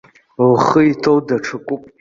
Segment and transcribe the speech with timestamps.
[0.51, 1.81] Лхы иҭоу даҽакуп.